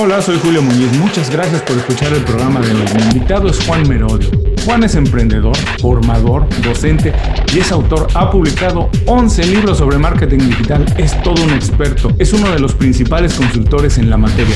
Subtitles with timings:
[0.00, 0.92] Hola, soy Julio Muñiz.
[0.92, 2.84] Muchas gracias por escuchar el programa de hoy.
[2.94, 4.30] Mi invitado es Juan Merodio.
[4.64, 7.12] Juan es emprendedor, formador, docente
[7.52, 8.06] y es autor.
[8.14, 10.84] Ha publicado 11 libros sobre marketing digital.
[10.96, 12.12] Es todo un experto.
[12.20, 14.54] Es uno de los principales consultores en la materia.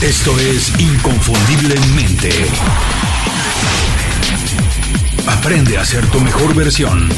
[0.00, 2.30] Esto es Inconfundiblemente.
[5.26, 7.10] Aprende a ser tu mejor versión.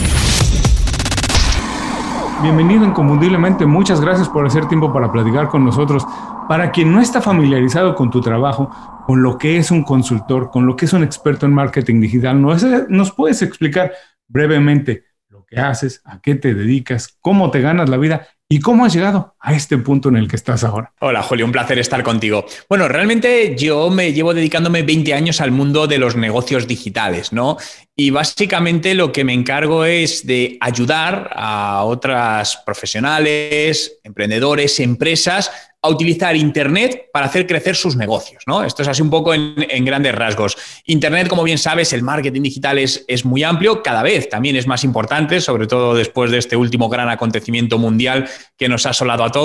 [2.41, 6.07] Bienvenido inconfundiblemente, muchas gracias por hacer tiempo para platicar con nosotros.
[6.49, 8.71] Para quien no está familiarizado con tu trabajo,
[9.07, 12.41] con lo que es un consultor, con lo que es un experto en marketing digital,
[12.41, 13.93] ¿nos, puedes explicar
[14.29, 18.87] brevemente lo que haces, a qué te dedicas, cómo te ganas la vida ¿Y cómo
[18.87, 20.93] has llegado a este punto en el que estás ahora?
[21.01, 22.45] Hola, Julio, un placer estar contigo.
[22.69, 27.57] Bueno, realmente yo me llevo dedicándome 20 años al mundo de los negocios digitales, ¿no?
[27.97, 35.89] Y básicamente lo que me encargo es de ayudar a otras profesionales, emprendedores, empresas a
[35.89, 38.43] utilizar Internet para hacer crecer sus negocios.
[38.47, 38.65] ¿no?
[38.65, 40.57] Esto es así un poco en, grandes rasgos.
[40.87, 44.67] Internet, como bien sabes, el marketing digital es, es muy amplio, cada vez también es
[44.67, 49.25] más importante, sobre todo después de este último gran acontecimiento mundial que nos ha asolado
[49.25, 49.38] a todos.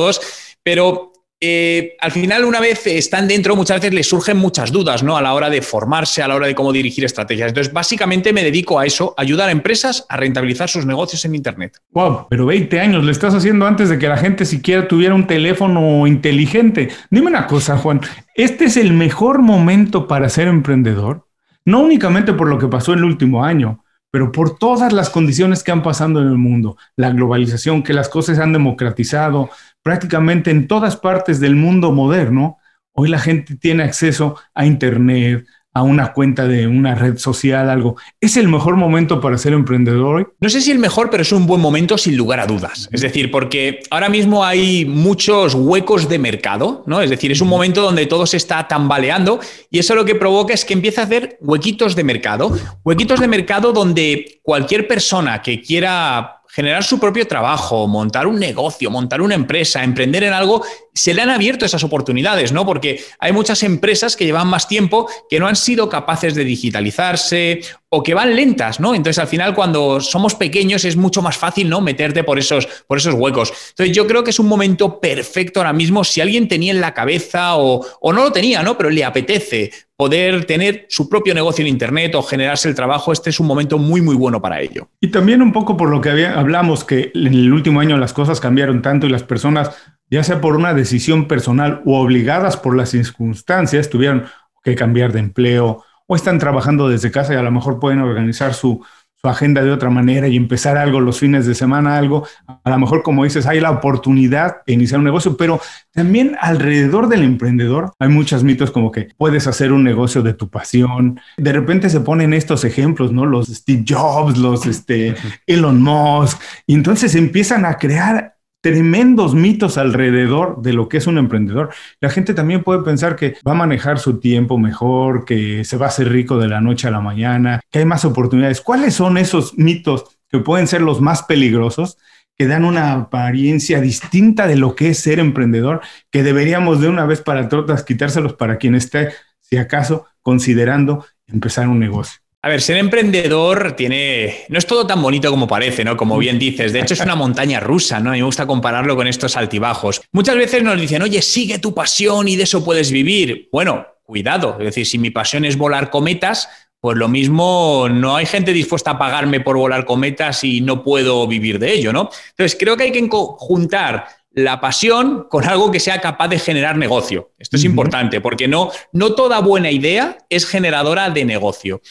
[0.64, 1.14] Pero
[1.46, 5.18] eh, al final, una vez están dentro, muchas veces les surgen muchas dudas, ¿no?
[5.18, 7.50] A la hora de formarse, a la hora de cómo dirigir estrategias.
[7.50, 11.82] Entonces, básicamente me dedico a eso, ayudar a empresas a rentabilizar sus negocios en Internet.
[11.92, 15.28] Wow, pero 20 años le estás haciendo antes de que la gente siquiera tuviera un
[15.28, 16.88] teléfono inteligente.
[17.10, 18.00] Dime una cosa, Juan,
[18.36, 21.28] ¿este es el mejor momento para ser emprendedor?
[21.66, 23.83] No únicamente por lo que pasó el último año,
[24.14, 28.10] pero por todas las condiciones que han pasado en el mundo, la globalización, que las
[28.10, 29.50] cosas han democratizado,
[29.82, 32.60] prácticamente en todas partes del mundo moderno,
[32.92, 37.98] hoy la gente tiene acceso a Internet, a una cuenta de una red social, algo.
[38.22, 40.28] ¿Es el mejor momento para ser emprendedor hoy?
[40.40, 42.90] No sé si el mejor, pero es un buen momento sin lugar a dudas.
[42.92, 47.02] Es decir, porque ahora mismo hay muchos huecos de mercado, ¿no?
[47.02, 49.40] Es decir, es un momento donde todo se está tambaleando
[49.72, 52.56] y eso lo que provoca es que empieza a hacer huequitos de mercado.
[52.84, 58.92] Huequitos de mercado donde cualquier persona que quiera generar su propio trabajo, montar un negocio,
[58.92, 62.64] montar una empresa, emprender en algo, se le han abierto esas oportunidades, ¿no?
[62.64, 67.62] Porque hay muchas empresas que llevan más tiempo que no han sido capaces de digitalizarse
[67.90, 68.94] o que van lentas, ¿no?
[68.94, 71.82] Entonces, al final, cuando somos pequeños es mucho más fácil, ¿no?
[71.82, 73.52] Meterte por esos, por esos huecos.
[73.70, 76.94] Entonces, yo creo que es un momento perfecto ahora mismo si alguien tenía en la
[76.94, 78.78] cabeza o, o no lo tenía, ¿no?
[78.78, 83.30] Pero le apetece poder tener su propio negocio en Internet o generarse el trabajo, este
[83.30, 84.90] es un momento muy, muy bueno para ello.
[85.00, 88.40] Y también un poco por lo que hablamos, que en el último año las cosas
[88.40, 89.72] cambiaron tanto y las personas,
[90.10, 94.26] ya sea por una decisión personal o obligadas por las circunstancias, tuvieron
[94.64, 98.54] que cambiar de empleo o están trabajando desde casa y a lo mejor pueden organizar
[98.54, 98.84] su,
[99.26, 102.78] su agenda de otra manera y empezar algo los fines de semana, algo, a lo
[102.78, 105.62] mejor como dices, hay la oportunidad de iniciar un negocio, pero
[105.94, 110.50] también alrededor del emprendedor hay muchos mitos como que puedes hacer un negocio de tu
[110.50, 111.22] pasión.
[111.38, 113.26] De repente se ponen estos ejemplos, ¿no?
[113.26, 115.16] Los Steve Jobs, los este,
[115.48, 121.18] Elon Musk, y entonces empiezan a crear tremendos mitos alrededor de lo que es un
[121.18, 121.72] emprendedor.
[122.00, 125.88] La gente también puede pensar que va a manejar su tiempo mejor, que se va
[125.88, 128.62] a hacer rico de la noche a la mañana, que hay más oportunidades.
[128.62, 131.98] ¿Cuáles son esos mitos que pueden ser los más peligrosos?
[132.36, 137.06] que dan una apariencia distinta de lo que es ser emprendedor, que deberíamos de una
[137.06, 139.10] vez para todas quitárselos para quien esté,
[139.40, 142.23] si acaso, considerando empezar un negocio.
[142.46, 144.44] A ver, ser emprendedor tiene.
[144.50, 145.96] No es todo tan bonito como parece, ¿no?
[145.96, 146.74] Como bien dices.
[146.74, 148.10] De hecho, es una montaña rusa, ¿no?
[148.10, 150.02] A mí me gusta compararlo con estos altibajos.
[150.12, 153.48] Muchas veces nos dicen, oye, sigue tu pasión y de eso puedes vivir.
[153.50, 154.58] Bueno, cuidado.
[154.60, 156.50] Es decir, si mi pasión es volar cometas,
[156.82, 161.26] pues lo mismo, no hay gente dispuesta a pagarme por volar cometas y no puedo
[161.26, 162.10] vivir de ello, ¿no?
[162.32, 166.76] Entonces, creo que hay que juntar la pasión con algo que sea capaz de generar
[166.76, 167.32] negocio.
[167.40, 171.82] Esto es importante, porque no, no toda buena idea es generadora de negocio.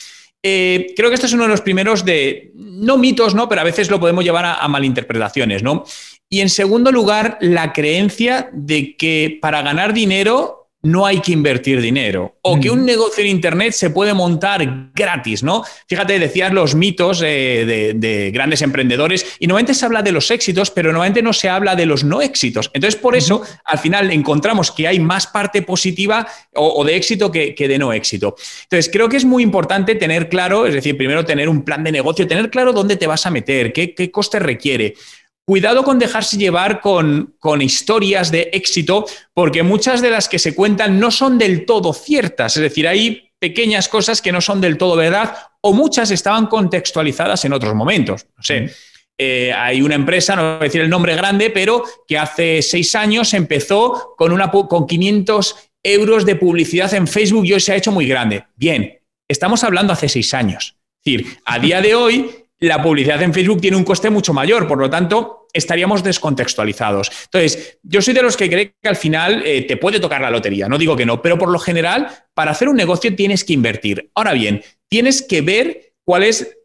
[0.42, 3.48] Eh, creo que esto es uno de los primeros de, no mitos, ¿no?
[3.48, 5.84] Pero a veces lo podemos llevar a, a malinterpretaciones, ¿no?
[6.28, 11.80] Y en segundo lugar, la creencia de que para ganar dinero no hay que invertir
[11.80, 15.62] dinero o que un negocio en Internet se puede montar gratis, ¿no?
[15.86, 20.72] Fíjate, decías los mitos eh, de, grandes emprendedores y normalmente se habla de los éxitos,
[20.72, 22.68] pero normalmente no se habla de los no éxitos.
[22.74, 27.54] Entonces, por eso, al final encontramos que hay más parte positiva o, de éxito que,
[27.56, 28.34] de no éxito.
[28.64, 31.92] Entonces, creo que es muy importante tener claro, es decir, primero tener un plan de
[31.92, 34.94] negocio, tener claro dónde te vas a meter, qué, qué coste requiere.
[35.44, 39.04] Cuidado con dejarse llevar con, historias de éxito,
[39.34, 42.56] porque muchas de las que se cuentan no son del todo ciertas.
[42.56, 47.44] Es decir, hay pequeñas cosas que no son del todo verdad o muchas estaban contextualizadas
[47.44, 48.26] en otros momentos.
[48.36, 48.70] No sé.
[49.18, 52.94] eh, hay una empresa, no voy a decir el nombre grande, pero que hace seis
[52.94, 57.76] años empezó con, una, con 500 euros de publicidad en Facebook y hoy se ha
[57.76, 58.44] hecho muy grande.
[58.54, 60.76] Bien, estamos hablando hace seis años.
[61.04, 64.68] Es decir, a día de hoy la publicidad en Facebook tiene un coste mucho mayor,
[64.68, 67.10] por lo tanto, estaríamos descontextualizados.
[67.24, 70.30] Entonces, yo soy de los que cree que al final eh, te puede tocar la
[70.30, 73.52] lotería, no digo que no, pero por lo general, para hacer un negocio tienes que
[73.52, 74.10] invertir.
[74.14, 76.56] Ahora bien, tienes que ver cuál es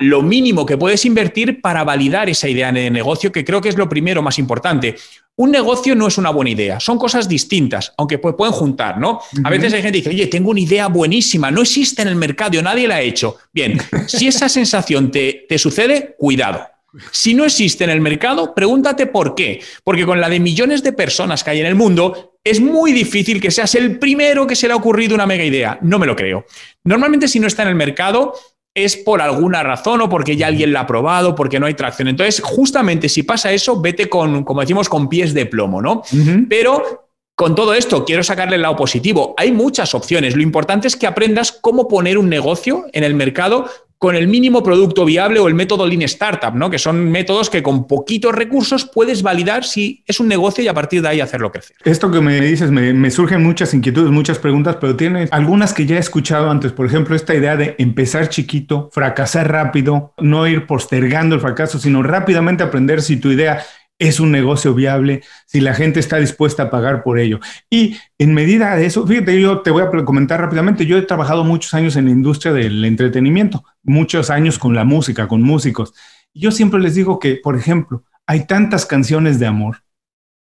[0.00, 3.76] lo mínimo que puedes invertir para validar esa idea de negocio, que creo que es
[3.76, 4.96] lo primero más importante.
[5.36, 9.20] Un negocio no es una buena idea, son cosas distintas, aunque pueden juntar, ¿no?
[9.42, 12.16] A veces hay gente que dice, oye, tengo una idea buenísima, no existe en el
[12.16, 13.36] mercado, nadie la ha hecho.
[13.52, 16.64] Bien, si esa sensación te, te sucede, cuidado.
[17.10, 19.60] Si no existe en el mercado, pregúntate por qué.
[19.82, 23.40] Porque con la de millones de personas que hay en el mundo, es muy difícil
[23.40, 25.78] que seas el primero que se le ha ocurrido una mega idea.
[25.82, 26.44] No me lo creo.
[26.84, 28.34] Normalmente si no está en el mercado,
[28.74, 32.08] es por alguna razón o porque ya alguien la ha probado, porque no hay tracción.
[32.08, 36.02] Entonces, justamente si pasa eso, vete con, como decimos, con pies de plomo, ¿no?
[36.48, 37.06] Pero
[37.36, 39.34] con todo esto, quiero sacarle el lado positivo.
[39.38, 40.36] Hay muchas opciones.
[40.36, 43.68] Lo importante es que aprendas cómo poner un negocio en el mercado
[44.04, 46.68] con el mínimo producto viable o el método Lean Startup, ¿no?
[46.68, 50.74] que son métodos que con poquitos recursos puedes validar si es un negocio y a
[50.74, 51.74] partir de ahí hacerlo crecer.
[51.86, 55.96] Esto que me dices me, surgen muchas inquietudes, muchas preguntas, pero tienes algunas que ya
[55.96, 56.70] he escuchado antes.
[56.72, 62.02] Por ejemplo, esta idea de empezar chiquito, fracasar rápido, no ir postergando el fracaso, sino
[62.02, 63.64] rápidamente aprender si tu idea
[63.98, 67.40] es un negocio viable, si la gente está dispuesta a pagar por ello.
[67.70, 71.44] Y en medida de eso, fíjate, yo te voy a comentar rápidamente, yo he trabajado
[71.44, 75.94] muchos años en la industria del entretenimiento, muchos años con la música, con músicos.
[76.34, 79.84] Yo siempre les digo que, por ejemplo, hay tantas canciones de amor,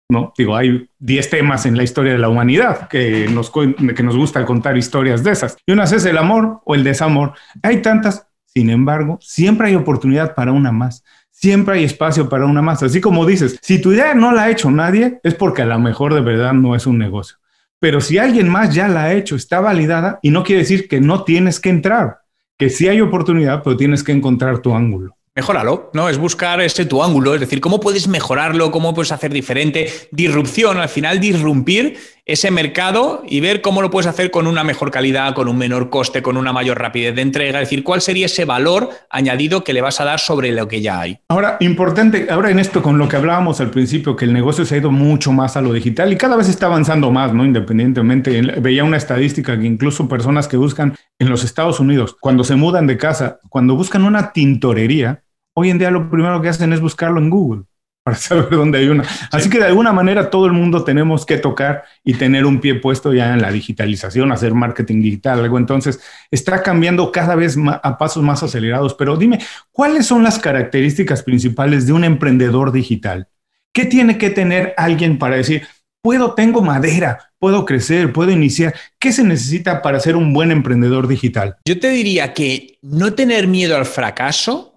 [0.08, 0.32] ¿no?
[0.38, 4.44] Digo, hay 10 temas en la historia de la humanidad que nos, que nos gusta
[4.46, 5.56] contar historias de esas.
[5.66, 7.34] Y una es el amor o el desamor.
[7.62, 12.62] Hay tantas, sin embargo, siempre hay oportunidad para una más siempre hay espacio para una
[12.62, 12.82] más.
[12.82, 15.78] Así como dices, si tu idea no la ha hecho nadie, es porque a lo
[15.78, 17.36] mejor de verdad no es un negocio.
[17.80, 21.00] Pero si alguien más ya la ha hecho, está validada y no quiere decir que
[21.00, 22.20] no tienes que entrar,
[22.56, 25.16] que sí hay oportunidad, pero tienes que encontrar tu ángulo.
[25.36, 26.08] Mejóralo, ¿no?
[26.08, 30.78] Es buscar ese tu ángulo, es decir, cómo puedes mejorarlo, cómo puedes hacer diferente, disrupción,
[30.78, 35.34] al final disrumpir ese mercado y ver cómo lo puedes hacer con una mejor calidad,
[35.34, 38.46] con un menor coste, con una mayor rapidez de entrega, es decir, cuál sería ese
[38.46, 41.18] valor añadido que le vas a dar sobre lo que ya hay.
[41.28, 44.74] Ahora, importante, ahora en esto con lo que hablábamos al principio, que el negocio se
[44.74, 47.44] ha ido mucho más a lo digital y cada vez está avanzando más, ¿no?
[47.44, 52.56] Independientemente, veía una estadística que incluso personas que buscan en los Estados Unidos, cuando se
[52.56, 55.24] mudan de casa, cuando buscan una tintorería,
[55.54, 57.64] hoy en día lo primero que hacen es buscarlo en Google
[58.04, 59.02] para saber dónde hay una.
[59.32, 62.76] Así que de alguna manera todo el mundo tenemos que tocar y tener un pie
[62.76, 65.58] puesto ya en la digitalización, hacer marketing digital, algo.
[65.58, 68.94] Entonces está cambiando cada vez a pasos más acelerados.
[68.94, 69.40] Pero dime,
[69.72, 73.28] ¿cuáles son las características principales de un emprendedor digital?
[73.72, 75.66] ¿Qué tiene que tener alguien para decir,
[76.00, 78.74] puedo, tengo madera, puedo crecer, puedo iniciar?
[79.00, 81.56] ¿Qué se necesita para ser un buen emprendedor digital?
[81.64, 84.73] Yo te diría que no tener miedo al fracaso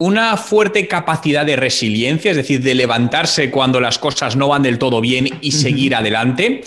[0.00, 4.78] una fuerte capacidad de resiliencia, es decir, de levantarse cuando las cosas no van del
[4.78, 6.62] todo bien y seguir adelante.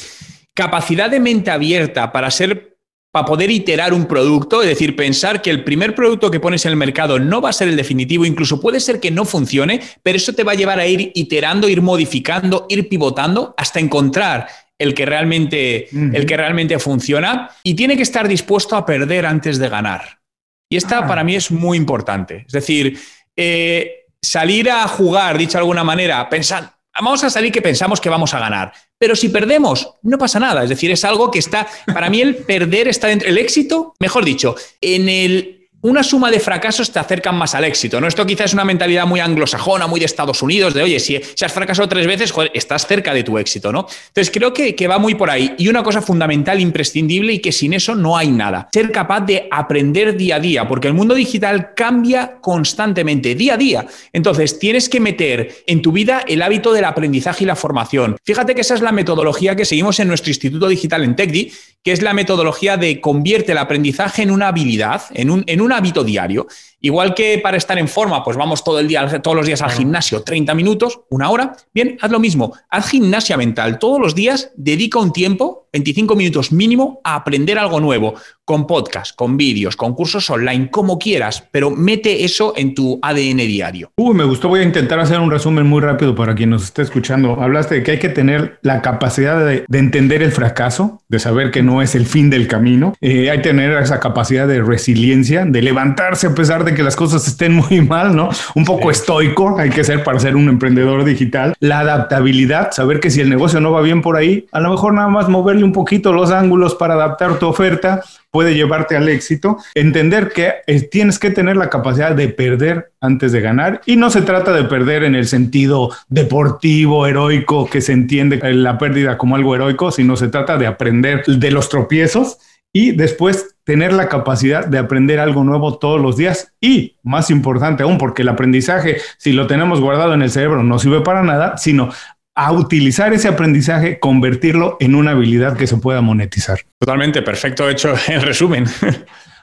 [0.53, 2.73] Capacidad de mente abierta para ser
[3.11, 6.71] para poder iterar un producto, es decir, pensar que el primer producto que pones en
[6.71, 10.17] el mercado no va a ser el definitivo, incluso puede ser que no funcione, pero
[10.17, 14.47] eso te va a llevar a ir iterando, ir modificando, ir pivotando hasta encontrar
[14.79, 19.59] el que realmente, el que realmente funciona y tiene que estar dispuesto a perder antes
[19.59, 20.19] de ganar.
[20.67, 21.07] Y esta ah.
[21.07, 22.45] para mí es muy importante.
[22.47, 22.97] Es decir,
[23.35, 28.09] eh, salir a jugar, dicho de alguna manera, pensar, vamos a salir que pensamos que
[28.09, 28.73] vamos a ganar.
[28.97, 30.63] Pero si perdemos, no pasa nada.
[30.63, 34.23] Es decir, es algo que está, para mí el perder está dentro, el éxito, mejor
[34.23, 37.99] dicho, en el una suma de fracasos te acercan más al éxito.
[37.99, 38.07] ¿no?
[38.07, 41.53] Esto quizás es una mentalidad muy anglosajona, muy de Estados Unidos, de oye, si, has
[41.53, 43.85] fracasado tres veces, estás cerca de tu éxito, ¿no?
[44.07, 45.55] Entonces creo que, va muy por ahí.
[45.57, 48.69] Y una cosa fundamental, imprescindible, y que sin eso no hay nada.
[48.73, 53.57] Ser capaz de aprender día a día, porque el mundo digital cambia constantemente, día a
[53.57, 53.85] día.
[54.13, 58.17] Entonces, tienes que meter en tu vida el hábito del aprendizaje y la formación.
[58.23, 61.51] Fíjate que esa es la metodología que seguimos en nuestro Instituto Digital en TECDI,
[61.83, 65.72] que es la metodología de convierte el aprendizaje en una habilidad, en un, en un
[65.73, 66.47] hábito diario.
[66.85, 69.71] Igual que para estar en forma, pues vamos todo el día, todos los días al
[69.71, 71.55] gimnasio, 30 minutos, una hora.
[71.73, 73.79] Bien, haz lo mismo, haz gimnasia mental.
[73.79, 79.15] Todos los días dedica un tiempo, 25 minutos mínimo, a aprender algo nuevo, con podcast,
[79.15, 83.91] con vídeos, con cursos online, como quieras, pero mete eso en tu ADN diario.
[83.95, 86.81] Uy, me gustó, voy a intentar hacer un resumen muy rápido para quien nos esté
[86.81, 87.41] escuchando.
[87.41, 91.63] Hablaste de que hay que tener la capacidad de, entender el fracaso, de saber que
[91.63, 92.93] no es el fin del camino.
[92.99, 96.83] Eh, hay que tener esa capacidad de resiliencia, de levantarse a pesar de de que
[96.83, 98.29] las cosas estén muy mal, ¿no?
[98.55, 101.53] Un poco estoico hay que ser para ser un emprendedor digital.
[101.59, 104.93] La adaptabilidad, saber que si el negocio no va bien por ahí, a lo mejor
[104.93, 108.01] nada más moverle un poquito los ángulos para adaptar tu oferta
[108.31, 109.57] puede llevarte al éxito.
[109.75, 114.09] Entender que eh, tienes que tener la capacidad de perder antes de ganar y no
[114.09, 119.35] se trata de perder en el sentido deportivo, heroico, que se entiende la pérdida como
[119.35, 122.39] algo heroico, sino se trata de aprender de los tropiezos
[122.73, 127.83] y después tener la capacidad de aprender algo nuevo todos los días y más importante
[127.83, 131.57] aún porque el aprendizaje si lo tenemos guardado en el cerebro no sirve para nada,
[131.57, 131.91] sino
[132.35, 136.59] a utilizar ese aprendizaje, convertirlo en una habilidad que se pueda monetizar.
[136.79, 138.65] Totalmente, perfecto hecho en resumen.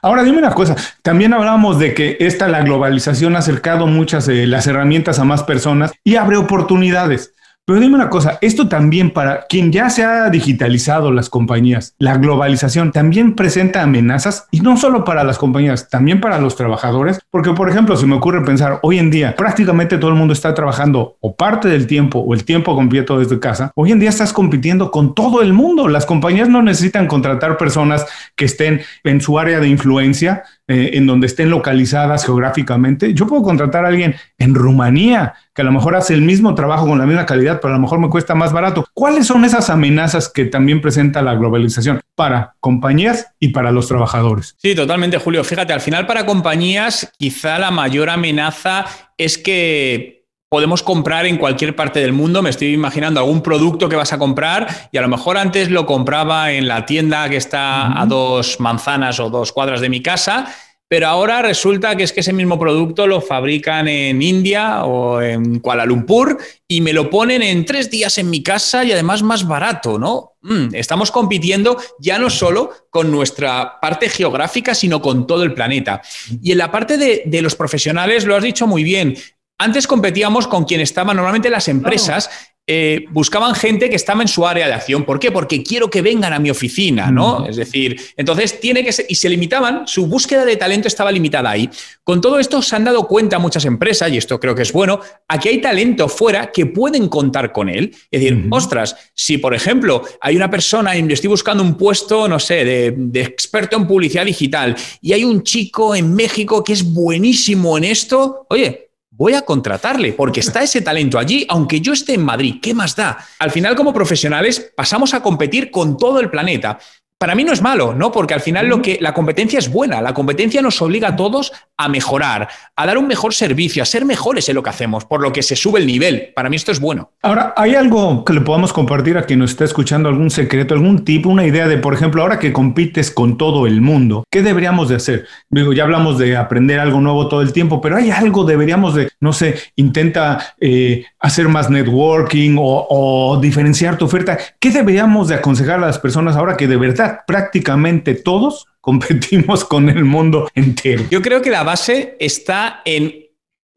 [0.01, 4.47] Ahora dime una cosa, también hablamos de que esta, la globalización ha acercado muchas de
[4.47, 7.33] las herramientas a más personas y abre oportunidades.
[7.65, 12.17] Pero dime una cosa, esto también para quien ya se ha digitalizado las compañías, la
[12.17, 17.53] globalización también presenta amenazas y no solo para las compañías, también para los trabajadores, porque
[17.53, 21.17] por ejemplo, si me ocurre pensar, hoy en día prácticamente todo el mundo está trabajando
[21.19, 24.89] o parte del tiempo o el tiempo completo desde casa, hoy en día estás compitiendo
[24.89, 29.59] con todo el mundo, las compañías no necesitan contratar personas que estén en su área
[29.59, 33.13] de influencia, eh, en donde estén localizadas geográficamente.
[33.13, 36.87] Yo puedo contratar a alguien en Rumanía que a lo mejor hace el mismo trabajo
[36.87, 38.85] con la misma calidad, pero a lo mejor me cuesta más barato.
[38.93, 44.55] ¿Cuáles son esas amenazas que también presenta la globalización para compañías y para los trabajadores?
[44.57, 45.43] Sí, totalmente, Julio.
[45.43, 48.85] Fíjate, al final para compañías quizá la mayor amenaza
[49.17, 52.41] es que podemos comprar en cualquier parte del mundo.
[52.41, 55.85] Me estoy imaginando algún producto que vas a comprar y a lo mejor antes lo
[55.85, 60.53] compraba en la tienda que está a dos manzanas o dos cuadras de mi casa
[60.91, 65.61] pero ahora resulta que es que ese mismo producto lo fabrican en India o en
[65.61, 69.47] Kuala Lumpur y me lo ponen en tres días en mi casa y además más
[69.47, 70.33] barato, ¿no?
[70.41, 76.01] Mm, estamos compitiendo ya no solo con nuestra parte geográfica, sino con todo el planeta.
[76.41, 79.15] Y en la parte de, de los profesionales, lo has dicho muy bien,
[79.59, 82.29] antes competíamos con quien estaban normalmente las empresas
[82.67, 85.03] eh, buscaban gente que estaba en su área de acción.
[85.03, 85.31] ¿Por qué?
[85.31, 87.45] Porque quiero que vengan a mi oficina, ¿no?
[87.47, 91.49] Es decir, entonces tiene que ser, y se limitaban, su búsqueda de talento estaba limitada
[91.49, 91.69] ahí.
[92.03, 94.99] Con todo esto se han dado cuenta muchas empresas, y esto creo que es bueno,
[95.27, 97.95] aquí hay talento fuera que pueden contar con él.
[98.11, 102.39] Es decir, ostras, si por ejemplo hay una persona, y estoy buscando un puesto, no
[102.39, 106.83] sé, de, de experto en publicidad digital, y hay un chico en México que es
[106.83, 112.13] buenísimo en esto, oye, voy a contratarle porque está ese talento allí, aunque yo esté
[112.13, 113.17] en Madrid, ¿qué más da?
[113.39, 116.79] Al final, como profesionales, pasamos a competir con todo el planeta
[117.21, 118.11] para mí no es malo, ¿no?
[118.11, 121.53] Porque al final lo que la competencia es buena, la competencia nos obliga a todos
[121.77, 125.21] a mejorar, a dar un mejor servicio, a ser mejores en lo que hacemos, por
[125.21, 126.31] lo que se sube el nivel.
[126.35, 127.11] Para mí esto es bueno.
[127.21, 131.05] Ahora, ¿hay algo que le podamos compartir a quien nos está escuchando, algún secreto, algún
[131.05, 134.89] tipo, una idea de, por ejemplo, ahora que compites con todo el mundo, ¿qué deberíamos
[134.89, 135.27] de hacer?
[135.51, 139.11] Digo, ya hablamos de aprender algo nuevo todo el tiempo, pero hay algo deberíamos de,
[139.19, 144.39] no sé, intenta eh, hacer más networking o, o diferenciar tu oferta.
[144.59, 149.89] ¿Qué deberíamos de aconsejar a las personas ahora que de verdad prácticamente todos competimos con
[149.89, 151.03] el mundo entero.
[151.09, 153.25] Yo creo que la base está en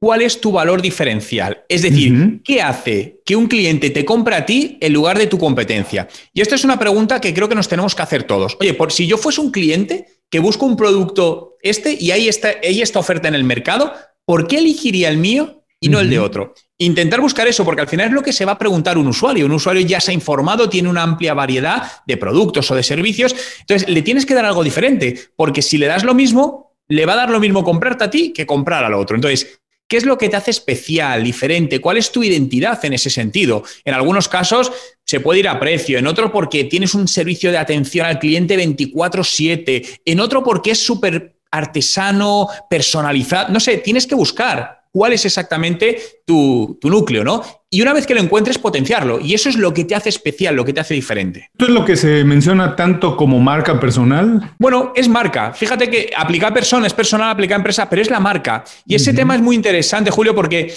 [0.00, 1.64] cuál es tu valor diferencial.
[1.69, 5.38] Es decir, ¿qué hace que un cliente te compre a ti en lugar de tu
[5.38, 6.09] competencia?
[6.35, 8.57] Y esta es una pregunta que creo que nos tenemos que hacer todos.
[8.61, 12.53] Oye, por si yo fuese un cliente que busca un producto este y ahí está,
[12.62, 13.95] ahí está oferta en el mercado,
[14.26, 16.55] ¿por qué elegiría el mío y no el de otro.
[16.85, 19.47] Intentar buscar eso, porque al final es lo que se va a preguntar un usuario.
[19.47, 23.35] Un usuario ya se ha informado, tiene una amplia variedad de productos o de servicios.
[23.61, 27.14] Entonces, le tienes que dar algo diferente, porque si le das lo mismo, le va
[27.14, 29.17] a dar lo mismo comprarte a ti que comprar al otro.
[29.17, 31.81] Entonces, ¿qué es lo que te hace especial, diferente?
[31.81, 33.64] ¿Cuál es tu identidad en ese sentido?
[33.87, 34.71] En algunos casos
[35.07, 38.59] se puede ir a precio, en otro porque tienes un servicio de atención al cliente
[38.59, 43.50] 24/7, en otro porque es súper artesano, personalizado.
[43.50, 47.43] No sé, tienes que buscar cuál es exactamente tu, núcleo, ¿no?
[47.69, 49.19] Y una vez que lo encuentres, potenciarlo.
[49.19, 51.51] Y eso es lo que te hace especial, lo que te hace diferente.
[51.53, 54.55] ¿Esto es lo que se menciona tanto como marca personal?
[54.61, 55.53] Bueno, es marca.
[55.53, 58.63] Fíjate que aplicar persona es personal, aplicar empresa, pero es la marca.
[58.87, 60.73] Y ese tema es muy interesante, Julio, porque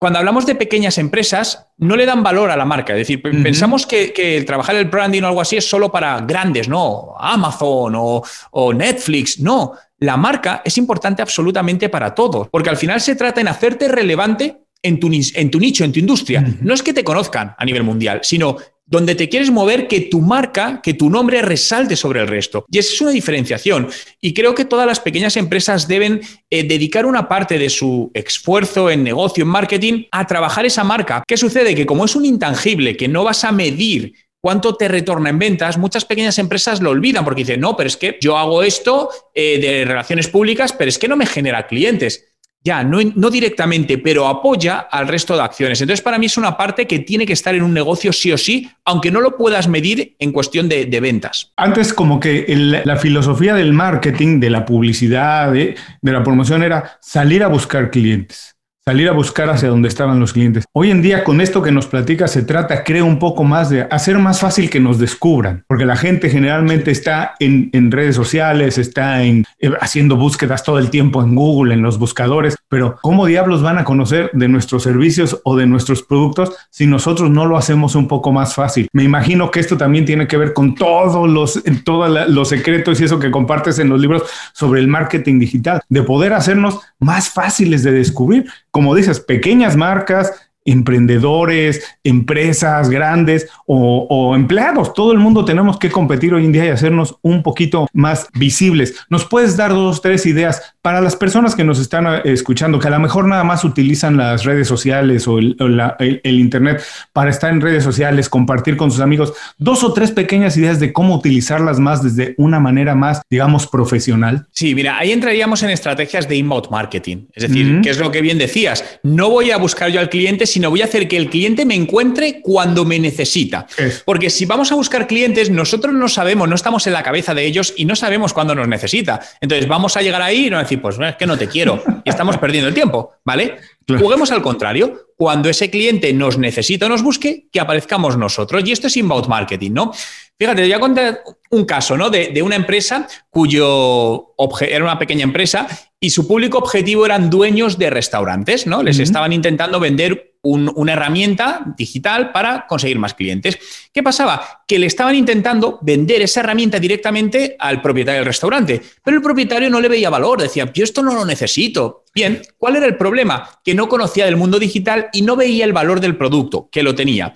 [0.00, 2.94] cuando hablamos de pequeñas empresas, no le dan valor a la marca.
[2.94, 6.68] Es decir, pensamos que, el trabajar el branding o algo así es solo para grandes,
[6.68, 7.14] ¿no?
[7.18, 9.40] Amazon o, o Netflix.
[9.40, 13.88] No, la marca es importante absolutamente para todos, porque al final se trata en hacerte
[13.88, 16.42] relevante en tu, en tu nicho, en tu industria.
[16.62, 18.56] No es que te conozcan a nivel mundial, sino
[18.90, 22.66] donde te quieres mover, que tu marca, que tu nombre resalte sobre el resto.
[22.68, 23.88] Y esa es una diferenciación.
[24.20, 26.20] Y creo que todas las pequeñas empresas deben
[26.50, 31.22] eh, dedicar una parte de su esfuerzo en negocio, en marketing, a trabajar esa marca.
[31.26, 31.76] ¿Qué sucede?
[31.76, 35.78] Que como es un intangible que no vas a medir cuánto te retorna en ventas,
[35.78, 39.58] muchas pequeñas empresas lo olvidan porque dicen, no, pero es que yo hago esto eh,
[39.60, 42.29] de relaciones públicas, pero es que no me genera clientes.
[42.62, 45.80] Ya, no, directamente, pero apoya al resto de acciones.
[45.80, 48.38] Entonces, para mí es una parte que tiene que estar en un negocio sí o
[48.38, 51.52] sí, aunque no lo puedas medir en cuestión de, ventas.
[51.56, 52.44] Antes, como que
[52.84, 58.59] la filosofía del marketing, de la publicidad, de la promoción era salir a buscar clientes
[58.84, 60.64] salir a buscar hacia donde estaban los clientes.
[60.72, 63.82] Hoy en día, con esto que nos platica, se trata, creo, un poco más de
[63.90, 69.22] hacer más fácil que nos descubran, porque la gente generalmente está en, redes sociales, está
[69.22, 73.62] en, eh, haciendo búsquedas todo el tiempo en Google, en los buscadores, pero ¿cómo diablos
[73.62, 77.94] van a conocer de nuestros servicios o de nuestros productos si nosotros no lo hacemos
[77.94, 78.88] un poco más fácil?
[78.92, 83.04] Me imagino que esto también tiene que ver con todos los, todos los secretos y
[83.04, 84.22] eso que compartes en los libros
[84.52, 90.49] sobre el marketing digital, de poder hacernos más fáciles de descubrir como dices, pequeñas marcas,
[90.70, 94.94] emprendedores, empresas grandes o, empleados.
[94.94, 98.94] Todo el mundo tenemos que competir hoy en día y hacernos un poquito más visibles.
[99.08, 102.88] ¿Nos puedes dar dos, tres ideas para las personas que nos están eh, escuchando, que
[102.88, 107.60] a lo mejor nada más utilizan las redes sociales o el, Internet para estar en
[107.60, 109.32] redes sociales, compartir con sus amigos?
[109.58, 114.46] Dos o tres pequeñas ideas de cómo utilizarlas más desde una manera más, digamos, profesional.
[114.52, 117.26] Sí, mira, ahí entraríamos en estrategias de inbound marketing.
[117.34, 120.46] Es decir, que es lo que bien decías, no voy a buscar yo al cliente,
[120.46, 123.66] sino voy a hacer que el cliente me encuentre cuando me necesita.
[124.04, 127.46] Porque si vamos a buscar clientes, nosotros no sabemos, no estamos en la cabeza de
[127.46, 129.20] ellos y no sabemos cuándo nos necesita.
[129.40, 132.10] Entonces vamos a llegar ahí y nos decir, pues es que no te quiero y
[132.10, 133.56] estamos perdiendo el tiempo, ¿vale?
[133.86, 135.06] Juguemos al contrario.
[135.16, 138.62] Cuando ese cliente nos necesita o nos busque, que aparezcamos nosotros.
[138.64, 139.92] Y esto es inbound marketing, ¿no?
[140.38, 142.08] Fíjate, te voy a contar un caso, ¿no?
[142.08, 145.66] De, de una empresa cuyo era una pequeña empresa
[146.00, 148.82] y su público objetivo eran dueños de restaurantes, ¿no?
[148.82, 153.58] Les estaban intentando vender una herramienta digital para conseguir más clientes.
[153.92, 154.62] ¿Qué pasaba?
[154.66, 159.68] Que le estaban intentando vender esa herramienta directamente al propietario del restaurante, pero el propietario
[159.68, 162.04] no le veía valor, decía, yo esto no lo necesito.
[162.14, 163.60] Bien, ¿cuál era el problema?
[163.62, 166.94] Que no conocía del mundo digital y no veía el valor del producto, que lo
[166.94, 167.34] tenía.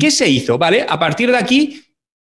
[0.00, 0.58] ¿Qué se hizo?
[0.58, 0.86] ¿Vale?
[0.88, 1.82] A partir de aquí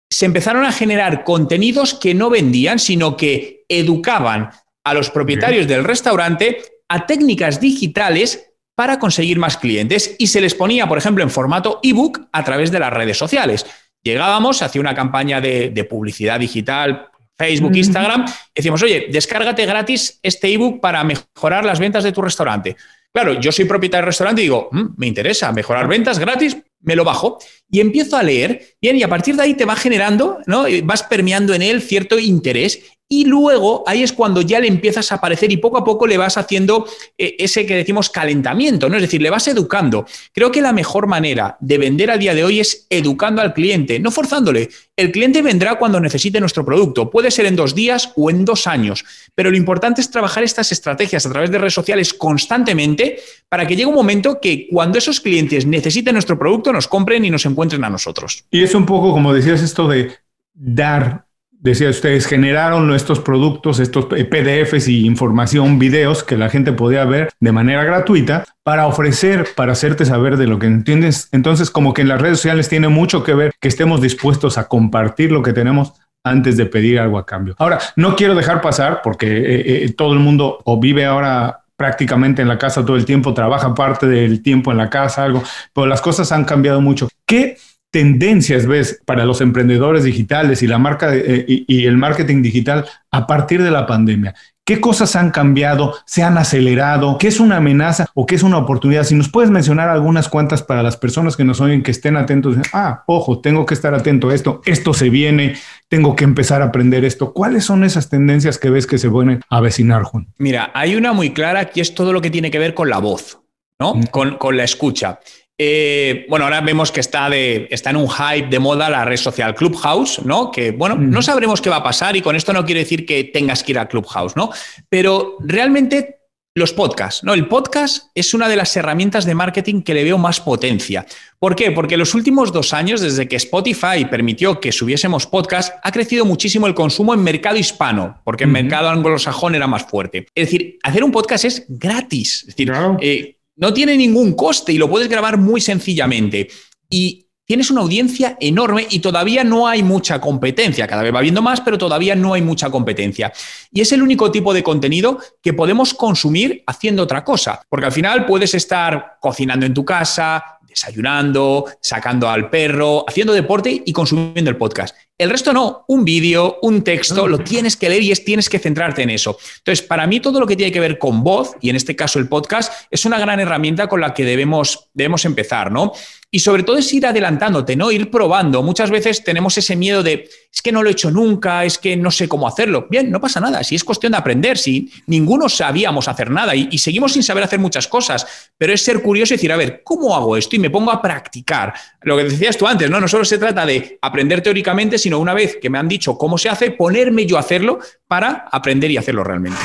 [0.09, 4.49] se empezaron a generar contenidos que no vendían, sino que educaban
[4.83, 6.57] a los propietarios del restaurante
[6.87, 8.44] a técnicas digitales
[8.75, 12.71] para conseguir más clientes y se les ponía, por ejemplo, en formato ebook a través
[12.71, 13.65] de las redes sociales.
[14.03, 17.07] Llegábamos, hacía una campaña de, publicidad digital,
[17.37, 22.75] Facebook, Instagram, decíamos, oye, descárgate gratis este ebook para mejorar las ventas de tu restaurante.
[23.11, 26.95] Claro, yo soy propietario del restaurante y digo, mm, me interesa mejorar ventas gratis, me
[26.95, 30.39] lo bajo y empiezo a leer, bien, y a partir de ahí te va generando,
[30.45, 30.65] ¿no?
[30.83, 35.15] Vas permeando en él cierto interés y luego ahí es cuando ya le empiezas a
[35.15, 36.87] aparecer y poco a poco le vas haciendo
[37.17, 38.95] eh, ese que decimos calentamiento, ¿no?
[38.95, 40.07] Es decir, le vas educando.
[40.33, 43.99] Creo que la mejor manera de vender a día de hoy es educando al cliente,
[43.99, 44.69] no forzándole.
[44.95, 47.11] El cliente vendrá cuando necesite nuestro producto.
[47.11, 50.71] Puede ser en dos días o en dos años, pero lo importante es trabajar estas
[50.71, 55.19] estrategias a través de redes sociales constantemente para que llegue un momento que cuando esos
[55.19, 58.45] clientes necesiten nuestro producto nos compren y nos encuentren a nosotros.
[58.49, 60.11] Y es un poco como decías esto de
[60.53, 61.24] dar
[61.59, 67.29] decía ustedes, generaron estos productos, estos PDFs y información, videos que la gente podía ver
[67.39, 71.29] de manera gratuita para ofrecer, para hacerte saber de lo que entiendes.
[71.31, 74.67] Entonces, como que en las redes sociales tiene mucho que ver que estemos dispuestos a
[74.67, 77.55] compartir lo que tenemos antes de pedir algo a cambio.
[77.59, 82.41] Ahora, no quiero dejar pasar porque eh, eh, todo el mundo o vive ahora prácticamente
[82.41, 85.87] en la casa todo el tiempo, trabaja parte del tiempo en la casa, algo, pero
[85.87, 87.07] las cosas han cambiado mucho.
[87.25, 87.57] ¿Qué
[87.95, 93.25] tendencias ves para los emprendedores digitales y la marca eh, y, el marketing digital a
[93.25, 94.35] partir de la pandemia?
[94.65, 95.95] ¿Qué cosas han cambiado?
[96.05, 97.17] ¿Se han acelerado?
[97.17, 99.05] ¿Qué es una amenaza o qué es una oportunidad?
[99.05, 102.57] Si nos puedes mencionar algunas cuantas para las personas que nos oyen, que estén atentos.
[102.73, 104.61] Ah, ojo, tengo que estar atento a esto.
[104.65, 105.55] Esto se viene.
[105.87, 107.31] Tengo que empezar a aprender esto.
[107.31, 110.27] ¿Cuáles son esas tendencias que ves que se pueden avecinar, Juan?
[110.37, 112.97] Mira, hay una muy clara que es todo lo que tiene que ver con la
[112.97, 113.39] voz,
[113.79, 113.93] ¿no?
[114.11, 115.21] Con, con la escucha.
[115.57, 119.17] Eh, bueno, ahora vemos que está, de, está en un hype de moda la red
[119.17, 120.51] social Clubhouse, ¿no?
[120.51, 123.23] Que, bueno, no sabremos qué va a pasar y con esto no quiero decir que
[123.23, 124.49] tengas que ir a Clubhouse, ¿no?
[124.89, 126.15] Pero realmente
[126.57, 127.33] los podcasts, ¿no?
[127.33, 131.05] El podcast es una de las herramientas de marketing que le veo más potencia.
[131.37, 131.71] ¿Por qué?
[131.71, 136.65] Porque los últimos dos años, desde que Spotify permitió que subiésemos podcast, ha crecido muchísimo
[136.67, 140.27] el consumo en mercado hispano, porque en mercado anglosajón era más fuerte.
[140.33, 142.45] Es decir, hacer un podcast es gratis.
[142.47, 146.49] Es decir, eh, no tiene ningún coste y lo puedes grabar muy sencillamente.
[146.89, 150.87] Y tienes una audiencia enorme y todavía no hay mucha competencia.
[150.87, 153.31] Cada vez va habiendo más, pero todavía no hay mucha competencia.
[153.71, 157.61] Y es el único tipo de contenido que podemos consumir haciendo otra cosa.
[157.69, 163.83] Porque al final puedes estar cocinando en tu casa, desayunando, sacando al perro, haciendo deporte
[163.85, 164.95] y consumiendo el podcast.
[165.17, 168.59] El resto no, un vídeo, un texto, lo tienes que leer y es, tienes que
[168.59, 169.37] centrarte en eso.
[169.59, 172.19] Entonces, para mí todo lo que tiene que ver con voz, y en este caso
[172.19, 175.93] el podcast, es una gran herramienta con la que debemos, debemos empezar, ¿no?
[176.31, 177.91] Y sobre todo es ir adelantándote, ¿no?
[177.91, 178.61] Ir probando.
[178.61, 181.95] Muchas veces tenemos ese miedo de, es que no lo he hecho nunca, es que
[181.95, 182.87] no sé cómo hacerlo.
[182.89, 186.67] Bien, no pasa nada, si es cuestión de aprender, si ninguno sabíamos hacer nada y,
[186.71, 189.81] y seguimos sin saber hacer muchas cosas, pero es ser curioso y decir, a ver,
[189.85, 190.57] ¿cómo hago esto?
[190.57, 191.73] Y me pongo a practicar.
[192.01, 192.99] Lo que decías tú antes, ¿no?
[192.99, 196.35] No solo se trata de aprender teóricamente, sino una vez que me han dicho cómo
[196.35, 199.59] se hace, ponerme yo a hacerlo para aprender y hacerlo realmente.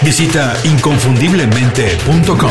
[0.00, 2.50] Visita inconfundiblemente.com.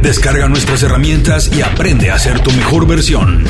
[0.00, 3.42] Descarga nuestras herramientas y aprende a ser tu mejor versión.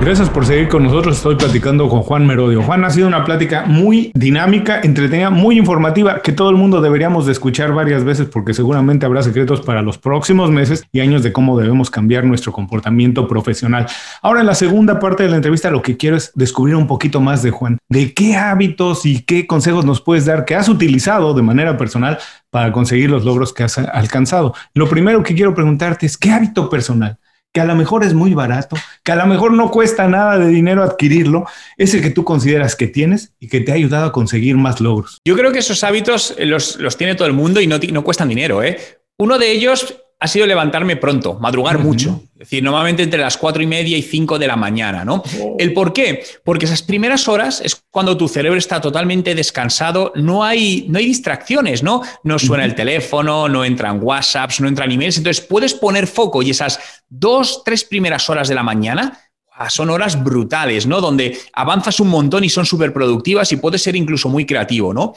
[0.00, 1.16] Gracias por seguir con nosotros.
[1.16, 2.62] Estoy platicando con Juan Merodio.
[2.62, 7.26] Juan, ha sido una plática muy dinámica, entretenida, muy informativa, que todo el mundo deberíamos
[7.26, 11.32] de escuchar varias veces porque seguramente habrá secretos para los próximos meses y años de
[11.32, 13.86] cómo debemos cambiar nuestro comportamiento profesional.
[14.20, 17.20] Ahora, en la segunda parte de la entrevista, lo que quiero es descubrir un poquito
[17.20, 21.32] más de Juan, de qué hábitos y qué consejos nos puedes dar que has utilizado
[21.34, 22.18] de manera personal
[22.50, 24.54] para conseguir los logros que has alcanzado.
[24.74, 27.18] Lo primero que quiero preguntarte es, ¿qué hábito personal?
[27.54, 30.48] Que a lo mejor es muy barato, que a lo mejor no cuesta nada de
[30.48, 34.12] dinero adquirirlo, es el que tú consideras que tienes y que te ha ayudado a
[34.12, 35.20] conseguir más logros.
[35.24, 38.28] Yo creo que esos hábitos los, los tiene todo el mundo y no, no cuestan
[38.28, 38.64] dinero.
[38.64, 38.98] ¿eh?
[39.18, 42.22] Uno de ellos ha sido levantarme pronto, madrugar mucho.
[42.34, 45.22] Es decir, normalmente entre las cuatro y media y cinco de la mañana, ¿no?
[45.40, 45.56] Oh.
[45.58, 46.24] ¿El por qué?
[46.44, 51.06] Porque esas primeras horas es cuando tu cerebro está totalmente descansado, no hay, no hay
[51.06, 52.02] distracciones, ¿no?
[52.22, 55.18] No suena el teléfono, no entran WhatsApps, no entran emails.
[55.18, 59.20] Entonces puedes poner foco y esas dos, tres primeras horas de la mañana
[59.68, 61.00] son horas brutales, ¿no?
[61.00, 65.14] Donde avanzas un montón y son súper productivas y puedes ser incluso muy creativo, ¿no?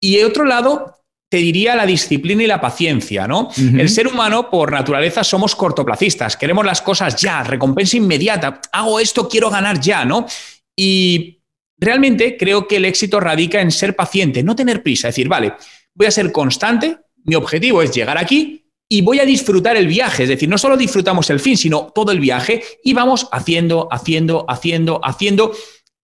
[0.00, 0.94] Y de otro lado,
[1.28, 3.50] te diría la disciplina y la paciencia, ¿no?
[3.56, 6.36] El ser humano, por naturaleza, somos cortoplacistas.
[6.36, 8.60] Queremos las cosas ya, recompensa inmediata.
[8.72, 10.26] Hago esto, quiero ganar ya, ¿no?
[10.74, 11.42] Y
[11.78, 15.08] realmente creo que el éxito radica en ser paciente, no tener prisa.
[15.08, 15.52] Es decir, vale,
[15.94, 20.22] voy a ser constante, mi objetivo es llegar aquí y voy a disfrutar el viaje.
[20.22, 24.46] Es decir, no solo disfrutamos el fin, sino todo el viaje y vamos haciendo, haciendo,
[24.48, 25.52] haciendo, haciendo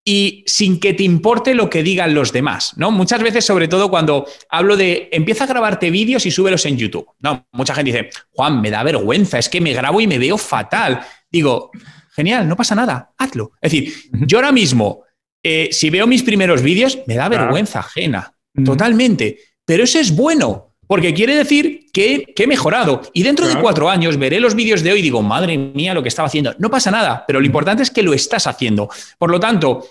[0.04, 2.90] y sin que te importe lo que digan los demás, ¿no?
[2.90, 7.08] Muchas veces, sobre todo cuando hablo de empieza a grabarte vídeos y súbelos en YouTube,
[7.20, 7.46] ¿no?
[7.52, 11.00] Mucha gente dice, Juan, me da vergüenza, es que me grabo y me veo fatal.
[11.30, 11.70] Digo,
[12.14, 13.52] genial, no pasa nada, hazlo.
[13.62, 13.94] Es decir,
[14.26, 15.04] yo ahora mismo,
[15.42, 20.73] eh, si veo mis primeros vídeos, me da vergüenza ajena, totalmente, pero eso es bueno.
[20.86, 23.02] Porque quiere decir que, que, he mejorado.
[23.12, 23.58] Y dentro claro.
[23.58, 26.26] de cuatro años veré los vídeos de hoy y digo, madre mía, lo que estaba
[26.26, 26.54] haciendo.
[26.58, 28.88] No pasa nada, pero lo importante es que lo estás haciendo.
[29.18, 29.84] Por lo tanto,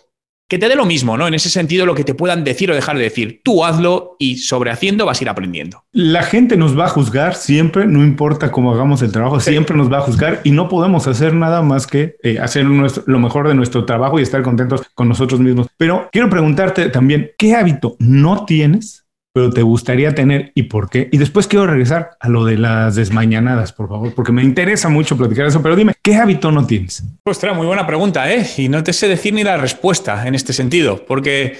[0.48, 1.28] que te dé lo mismo, ¿no?
[1.28, 3.42] En ese sentido, lo que te puedan decir o dejar de decir.
[3.44, 5.84] Tú hazlo y sobre haciendo vas a ir aprendiendo.
[5.92, 9.52] La gente nos va a juzgar siempre, no importa cómo hagamos el trabajo, sí.
[9.52, 13.04] siempre nos va a juzgar y no podemos hacer nada más que eh, hacer nuestro,
[13.08, 15.68] lo mejor de nuestro trabajo y estar contentos con nosotros mismos.
[15.78, 19.03] Pero quiero preguntarte también, ¿qué hábito no tienes?
[19.34, 21.10] Pero te gustaría tener y por qué.
[21.12, 25.18] Y después quiero regresar a lo de las desmañanadas, por favor, porque me interesa mucho
[25.18, 27.04] platicar eso, pero dime, ¿qué hábito no tienes?
[27.26, 28.46] Ostras, muy buena pregunta, ¿eh?
[28.58, 31.58] Y no te sé decir ni la respuesta en este sentido, porque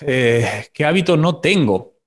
[0.00, 1.97] eh, ¿qué hábito no tengo?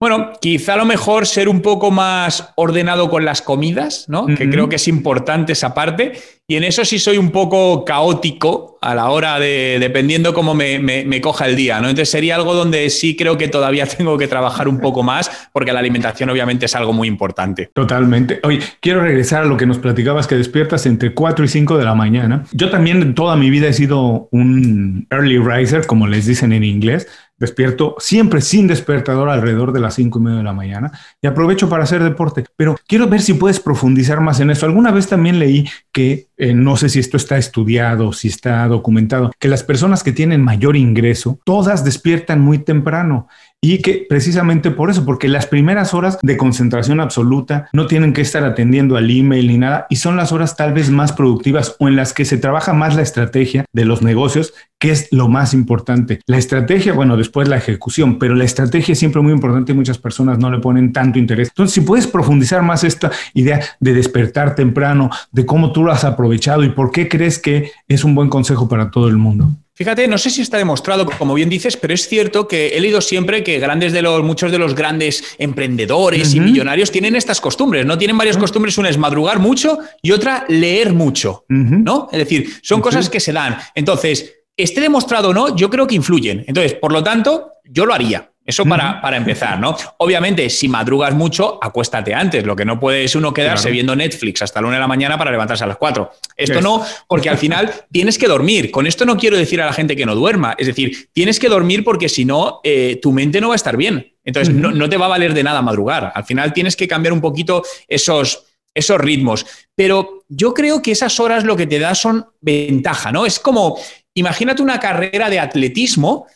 [0.00, 4.22] Bueno, quizá a lo mejor ser un poco más ordenado con las comidas, ¿no?
[4.22, 4.36] Uh -huh.
[4.36, 6.12] Que creo que es importante esa parte.
[6.46, 10.78] Y en eso sí soy un poco caótico a la hora de, dependiendo cómo me,
[10.78, 11.88] me, me, coja el día, ¿no?
[11.88, 15.72] Entonces sería algo donde sí creo que todavía tengo que trabajar un poco más, porque
[15.72, 17.68] la alimentación obviamente es algo muy importante.
[17.74, 18.40] Totalmente.
[18.44, 21.84] Oye, quiero regresar a lo que nos platicabas, que despiertas entre 4 y 5 de
[21.84, 22.44] la mañana.
[22.52, 27.08] Yo también toda mi vida he sido un early riser, como les dicen en inglés.
[27.38, 31.68] Despierto siempre sin despertador alrededor de las cinco y media de la mañana y aprovecho
[31.68, 32.44] para hacer deporte.
[32.56, 34.66] Pero quiero ver si puedes profundizar más en eso.
[34.66, 39.30] Alguna vez también leí que, eh, no sé si esto está estudiado, si está documentado,
[39.38, 43.28] que las personas que tienen mayor ingreso, todas despiertan muy temprano
[43.60, 48.20] y que precisamente por eso, porque las primeras horas de concentración absoluta no tienen que
[48.20, 51.88] estar atendiendo al email ni nada y son las horas tal vez más productivas o
[51.88, 55.54] en las que se trabaja más la estrategia de los negocios, que es lo más
[55.54, 56.20] importante.
[56.26, 59.98] La estrategia, bueno, después la ejecución, pero la estrategia es siempre muy importante y muchas
[59.98, 61.48] personas no le ponen tanto interés.
[61.48, 66.04] Entonces, si puedes profundizar más esta idea de despertar temprano, de cómo tú lo has
[66.04, 69.50] aprovechado y por qué crees que es un buen consejo para todo el mundo.
[69.78, 73.00] Fíjate, no sé si está demostrado, como bien dices, pero es cierto que he leído
[73.00, 76.36] siempre que grandes de los, muchos de los grandes emprendedores uh -huh.
[76.38, 77.96] y millonarios tienen estas costumbres, ¿no?
[77.96, 78.42] Tienen varias uh -huh.
[78.42, 81.84] costumbres, una es madrugar mucho y otra leer mucho, uh -huh.
[81.84, 82.08] ¿no?
[82.10, 83.56] Es decir, son cosas que se dan.
[83.76, 86.42] Entonces, esté demostrado o no, yo creo que influyen.
[86.48, 88.32] Entonces, por lo tanto, yo lo haría.
[88.48, 89.76] Eso para, para, empezar, ¿no?
[89.98, 92.46] Obviamente, si madrugas mucho, acuéstate antes.
[92.46, 95.18] Lo que no puede es uno quedarse viendo Netflix hasta la una de la mañana
[95.18, 96.12] para levantarse a las cuatro.
[96.34, 98.70] Esto no, porque al final tienes que dormir.
[98.70, 100.54] Con esto no quiero decir a la gente que no duerma.
[100.56, 103.76] Es decir, tienes que dormir porque si no, eh, tu mente no va a estar
[103.76, 104.14] bien.
[104.24, 106.10] Entonces, no, no, te va a valer de nada madrugar.
[106.14, 109.44] Al final tienes que cambiar un poquito esos, esos ritmos.
[109.74, 113.26] Pero yo creo que esas horas lo que te da son ventaja, ¿no?
[113.26, 113.78] Es como,
[114.14, 116.26] imagínate una carrera de atletismo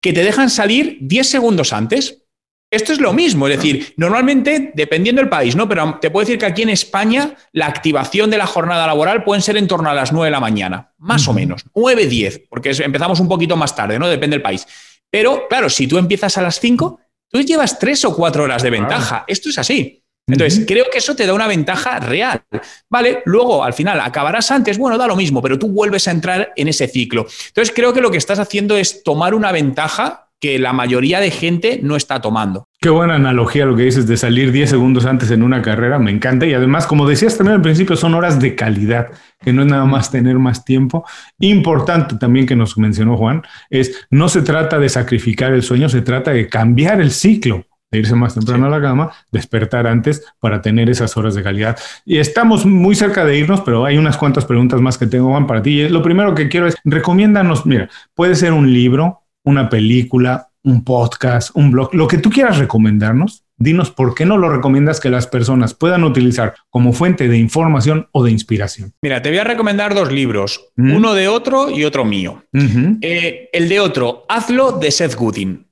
[0.00, 2.24] que te dejan salir 10 segundos antes.
[2.72, 5.68] Esto es lo mismo, es decir, normalmente, dependiendo del país, ¿no?
[5.68, 9.40] Pero te puedo decir que aquí en España la activación de la jornada laboral puede
[9.40, 12.70] ser en torno a las 9 de la mañana, más o menos, 9, 10, porque
[12.70, 14.06] empezamos un poquito más tarde, ¿no?
[14.06, 14.66] Depende del país.
[15.10, 18.70] Pero, claro, si tú empiezas a las 5, tú llevas 3 o 4 horas de
[18.70, 19.24] ventaja.
[19.26, 20.04] Esto es así.
[20.32, 22.42] Entonces, creo que eso te da una ventaja real.
[22.88, 23.22] ¿Vale?
[23.24, 26.68] Luego, al final, acabarás antes, bueno, da lo mismo, pero tú vuelves a entrar en
[26.68, 27.26] ese ciclo.
[27.48, 31.30] Entonces, creo que lo que estás haciendo es tomar una ventaja que la mayoría de
[31.30, 32.66] gente no está tomando.
[32.80, 36.10] Qué buena analogía lo que dices de salir 10 segundos antes en una carrera, me
[36.10, 36.46] encanta.
[36.46, 39.84] Y además, como decías también al principio, son horas de calidad, que no es nada
[39.84, 41.04] más tener más tiempo.
[41.38, 46.00] Importante también que nos mencionó Juan, es no se trata de sacrificar el sueño, se
[46.00, 50.62] trata de cambiar el ciclo de irse más temprano a la cama, despertar antes para
[50.62, 51.78] tener esas horas de calidad.
[52.04, 55.46] Y estamos muy cerca de irnos, pero hay unas cuantas preguntas más que tengo, Juan,
[55.46, 55.88] para ti.
[55.88, 61.50] Lo primero que quiero es, recomiéndanos, mira, puede ser un libro, una película, un podcast,
[61.54, 63.44] un blog, lo que tú quieras recomendarnos.
[63.62, 68.08] Dinos por qué no lo recomiendas que las personas puedan utilizar como fuente de información
[68.12, 68.94] o de inspiración.
[69.02, 72.44] Mira, te voy a recomendar dos libros, uno de otro y otro mío.
[72.54, 75.66] Eh, el de otro, Hazlo, de Seth Godin.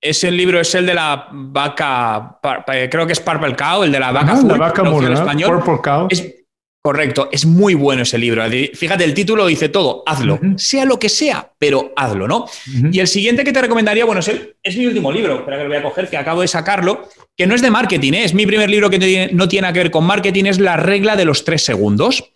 [0.00, 2.38] Ese libro es el de la vaca,
[2.90, 5.58] creo que es Purple Cow, el de la vaca, la vaca en español.
[5.58, 6.08] Purple Cow.
[6.10, 6.40] Es,
[6.82, 8.42] correcto, es muy bueno ese libro.
[8.74, 12.46] Fíjate, el título dice todo, hazlo, sea lo que sea, pero hazlo, ¿no?
[12.90, 14.30] Y el siguiente que te recomendaría, bueno, es,
[14.62, 17.46] es mi último libro, espera que lo voy a coger, que acabo de sacarlo, que
[17.46, 18.24] no es de marketing, ¿eh?
[18.24, 21.26] es mi primer libro que no tiene que ver con marketing, es La regla de
[21.26, 22.32] los tres segundos.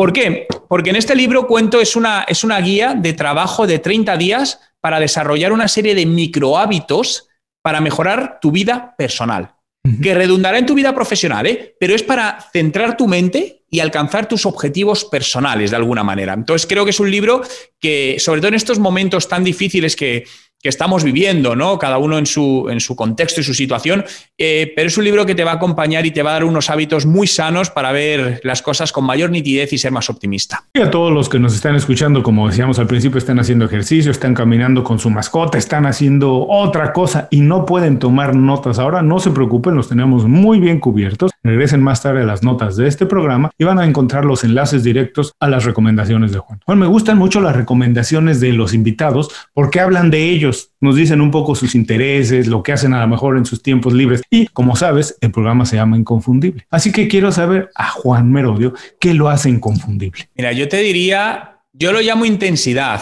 [0.00, 0.46] ¿Por qué?
[0.66, 4.58] Porque en este libro cuento, es una, es una guía de trabajo de 30 días
[4.80, 7.28] para desarrollar una serie de micro hábitos
[7.60, 9.56] para mejorar tu vida personal,
[10.02, 11.76] que redundará en tu vida profesional, ¿eh?
[11.78, 16.32] pero es para centrar tu mente y alcanzar tus objetivos personales de alguna manera.
[16.32, 17.42] Entonces creo que es un libro
[17.78, 20.24] que, sobre todo en estos momentos tan difíciles que,
[20.62, 21.78] que estamos viviendo, ¿no?
[21.78, 24.04] Cada uno en su, en su contexto y su situación,
[24.36, 26.44] eh, pero es un libro que te va a acompañar y te va a dar
[26.44, 30.64] unos hábitos muy sanos para ver las cosas con mayor nitidez y ser más optimista.
[30.74, 34.10] Y a todos los que nos están escuchando, como decíamos al principio, están haciendo ejercicio,
[34.10, 39.00] están caminando con su mascota, están haciendo otra cosa y no pueden tomar notas ahora,
[39.00, 41.30] no se preocupen, los tenemos muy bien cubiertos.
[41.42, 44.84] Regresen más tarde a las notas de este programa y van a encontrar los enlaces
[44.84, 46.60] directos a las recomendaciones de Juan.
[46.66, 50.49] Juan, me gustan mucho las recomendaciones de los invitados porque hablan de ellos
[50.80, 53.92] nos dicen un poco sus intereses, lo que hacen a lo mejor en sus tiempos
[53.92, 54.22] libres.
[54.30, 56.66] Y como sabes, el programa se llama Inconfundible.
[56.70, 60.28] Así que quiero saber a Juan Merodio qué lo hace inconfundible.
[60.34, 63.00] Mira, yo te diría, yo lo llamo intensidad.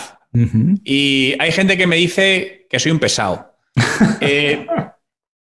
[0.85, 3.55] Y hay gente que me dice que soy un pesado.
[4.21, 4.67] Eh,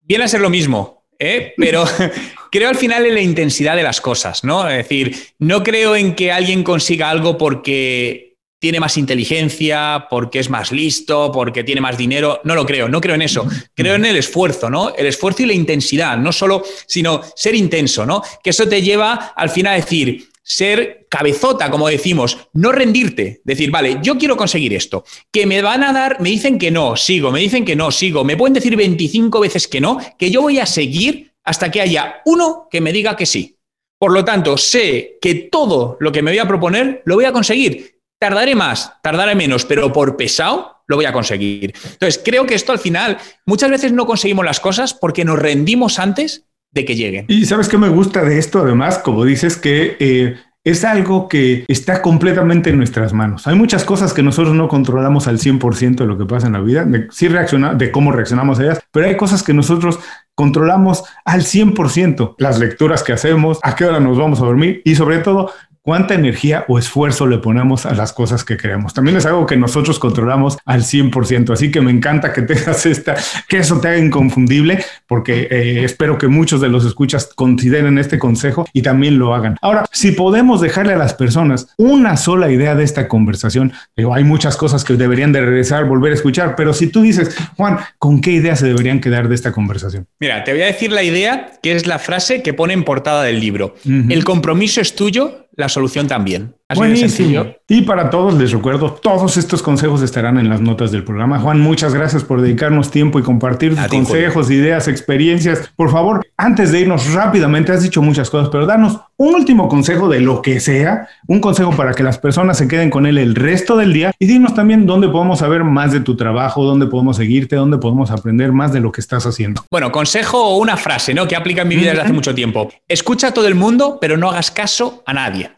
[0.01, 1.53] viene a ser lo mismo, ¿eh?
[1.57, 1.85] pero
[2.51, 4.67] creo al final en la intensidad de las cosas, ¿no?
[4.67, 8.32] Es decir, no creo en que alguien consiga algo porque
[8.63, 12.39] tiene más inteligencia, porque es más listo, porque tiene más dinero.
[12.45, 13.45] No lo creo, no creo en eso.
[13.75, 14.95] Creo en el esfuerzo, ¿no?
[14.95, 18.23] El esfuerzo y la intensidad, no solo, sino ser intenso, ¿no?
[18.41, 23.69] Que eso te lleva al final a decir, ser cabezota, como decimos, no rendirte, decir,
[23.69, 27.33] vale, yo quiero conseguir esto, que me van a dar, me dicen que no, sigo,
[27.33, 30.59] me dicen que no, sigo, me pueden decir 25 veces que no, que yo voy
[30.59, 33.57] a seguir hasta que haya uno que me diga que sí.
[33.99, 37.33] Por lo tanto, sé que todo lo que me voy a proponer lo voy a
[37.33, 37.92] conseguir.
[38.23, 41.73] Tardaré más, tardaré menos, pero por pesado lo voy a conseguir.
[41.83, 45.99] Entonces, creo que esto al final, muchas veces no conseguimos las cosas porque nos rendimos
[45.99, 47.25] antes de que lleguen.
[47.27, 51.65] Y sabes qué me gusta de esto, además, como dices, que eh, es algo que
[51.67, 53.45] está completamente en nuestras manos.
[53.45, 56.61] Hay muchas cosas que nosotros no controlamos al 100% de lo que pasa en la
[56.61, 59.99] vida, de, sí reacciona, de cómo reaccionamos a ellas, pero hay cosas que nosotros
[60.33, 62.35] controlamos al 100%.
[62.37, 65.51] Las lecturas que hacemos, a qué hora nos vamos a dormir y sobre todo
[65.83, 68.93] cuánta energía o esfuerzo le ponemos a las cosas que queremos.
[68.93, 73.15] También es algo que nosotros controlamos al 100%, así que me encanta que tengas esta,
[73.47, 78.17] que eso te haga inconfundible, porque eh, espero que muchos de los escuchas consideren este
[78.17, 79.57] consejo y también lo hagan.
[79.61, 84.23] Ahora, si podemos dejarle a las personas una sola idea de esta conversación, digo, hay
[84.23, 88.21] muchas cosas que deberían de regresar, volver a escuchar, pero si tú dices, Juan, ¿con
[88.21, 90.07] qué idea se deberían quedar de esta conversación?
[90.19, 93.23] Mira, te voy a decir la idea, que es la frase que pone en portada
[93.23, 93.75] del libro.
[93.85, 96.55] El compromiso es tuyo, la solución también.
[96.75, 97.45] Buenísimo.
[97.67, 101.39] Y para todos les recuerdo, todos estos consejos estarán en las notas del programa.
[101.39, 105.71] Juan, muchas gracias por dedicarnos tiempo y compartir tus consejos, ideas, experiencias.
[105.75, 110.09] Por favor, antes de irnos rápidamente, has dicho muchas cosas, pero danos un último consejo
[110.09, 113.35] de lo que sea, un consejo para que las personas se queden con él el
[113.35, 117.17] resto del día y dinos también dónde podemos saber más de tu trabajo, dónde podemos
[117.17, 119.65] seguirte, dónde podemos aprender más de lo que estás haciendo.
[119.71, 121.27] Bueno, consejo o una frase, ¿no?
[121.27, 122.69] Que aplica en mi vida desde hace mucho tiempo.
[122.87, 125.51] Escucha a todo el mundo, pero no hagas caso a nadie.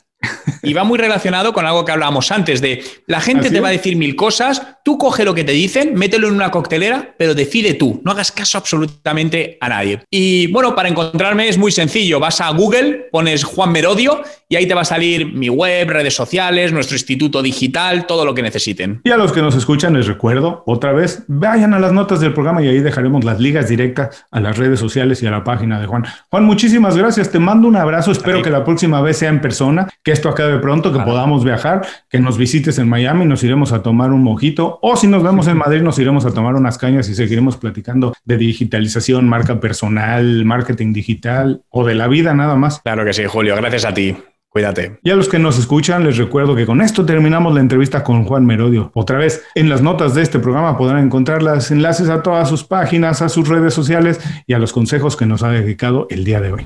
[0.64, 3.72] Y va muy relacionado con algo que hablábamos antes, de la gente te va a
[3.72, 7.76] decir mil cosas, tú coge lo que te dicen, mételo en una coctelera, pero decide
[7.76, 10.02] tú, no hagas caso absolutamente a nadie.
[10.10, 14.68] Y bueno, para encontrarme es muy sencillo, vas a Google, pones Juan Merodio y ahí
[14.68, 19.02] te va a salir mi web, redes sociales, nuestro instituto digital, todo lo que necesiten.
[19.04, 22.34] Y a los que nos escuchan les recuerdo, otra vez, vayan a las notas del
[22.34, 25.80] programa y ahí dejaremos las ligas directas a las redes sociales y a la página
[25.80, 26.06] de Juan.
[26.30, 29.88] Juan, muchísimas gracias, te mando un abrazo, espero que la próxima vez sea en persona,
[30.04, 33.84] que esto acabe pronto, que podamos viajar, que nos visites en Miami, nos iremos a
[33.84, 37.08] tomar un mojito, o si nos vemos en Madrid, nos iremos a tomar unas cañas
[37.10, 42.80] y seguiremos platicando de digitalización, marca personal, marketing digital o de la vida nada más.
[42.80, 44.16] Claro que sí, Julio, gracias a ti.
[44.50, 45.00] Cuídate.
[45.04, 48.24] Y a los que nos escuchan, les recuerdo que con esto terminamos la entrevista con
[48.24, 48.90] Juan Merodio.
[48.94, 52.64] Otra vez, en las notas de este programa podrán encontrar los enlaces a todas sus
[52.64, 56.40] páginas, a sus redes sociales y a los consejos que nos ha dedicado el día
[56.40, 56.66] de hoy.